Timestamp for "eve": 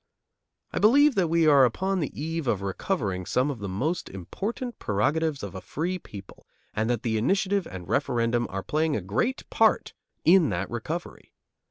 2.19-2.47